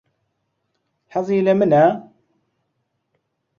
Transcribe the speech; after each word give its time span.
حەزی 1.13 1.39
لە 1.47 1.53
منە؟ 1.59 1.85